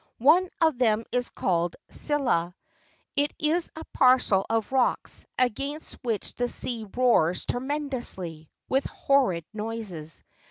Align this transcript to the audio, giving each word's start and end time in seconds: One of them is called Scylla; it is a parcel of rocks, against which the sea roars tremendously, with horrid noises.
One 0.17 0.49
of 0.59 0.79
them 0.79 1.03
is 1.11 1.29
called 1.29 1.75
Scylla; 1.91 2.55
it 3.15 3.31
is 3.37 3.69
a 3.75 3.85
parcel 3.93 4.47
of 4.49 4.71
rocks, 4.71 5.27
against 5.37 5.93
which 6.01 6.33
the 6.33 6.49
sea 6.49 6.87
roars 6.97 7.45
tremendously, 7.45 8.49
with 8.67 8.85
horrid 8.85 9.45
noises. 9.53 10.23